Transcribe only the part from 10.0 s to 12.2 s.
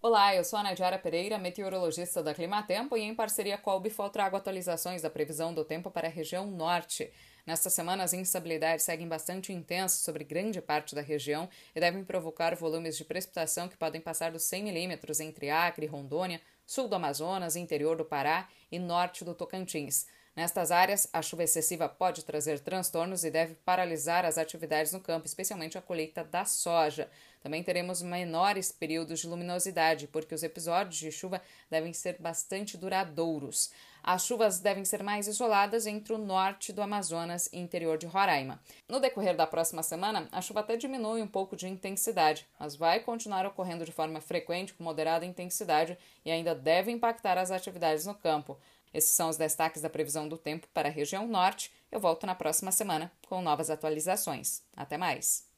grande parte da região e devem